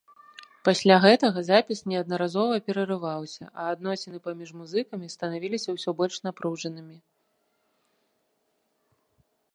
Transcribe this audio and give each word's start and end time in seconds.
Пасля 0.67 0.95
гэтага 1.03 1.39
запіс 1.49 1.79
неаднаразова 1.91 2.55
перарываўся, 2.69 3.43
а 3.63 3.67
адносіны 3.73 4.17
паміж 4.29 4.49
музыкамі 4.63 5.13
станавіліся 5.19 5.69
ўсе 5.79 5.91
больш 6.01 6.15
напружанымі. 6.29 7.01